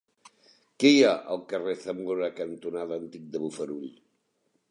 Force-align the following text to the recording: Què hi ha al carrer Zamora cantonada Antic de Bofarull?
Què 0.83 0.91
hi 0.93 1.03
ha 1.09 1.11
al 1.35 1.43
carrer 1.51 1.75
Zamora 1.83 2.31
cantonada 2.41 2.99
Antic 3.03 3.31
de 3.37 3.45
Bofarull? 3.47 3.87